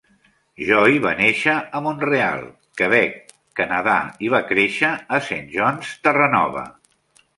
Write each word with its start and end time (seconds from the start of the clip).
Joy 0.67 0.95
va 1.03 1.11
néixer 1.19 1.53
a 1.79 1.81
Mont-real, 1.87 2.41
Quebec, 2.81 3.21
Canadà, 3.61 3.99
i 4.29 4.33
va 4.37 4.43
créixer 4.53 4.91
a 5.19 5.21
Saint 5.27 5.49
John's, 5.57 5.93
Terranova. 6.09 6.65